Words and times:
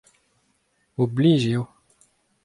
Oblij 1.01 1.35
eo. 1.51 1.63